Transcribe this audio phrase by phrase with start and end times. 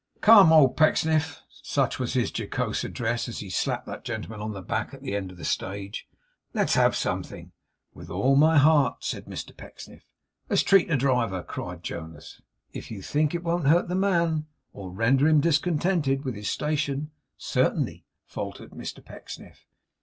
[0.19, 4.63] 'Come, old Pecksniff!' Such was his jocose address, as he slapped that gentleman on the
[4.63, 6.07] back, at the end of the stage
[6.55, 7.51] 'let's have something!'
[7.93, 10.01] 'With all my heart,' said Mr Pecksniff.
[10.49, 12.41] 'Let's treat the driver,' cried Jonas.
[12.73, 17.11] 'If you think it won't hurt the man, or render him discontented with his station
[17.37, 19.67] certainly,' faltered Mr Pecksniff.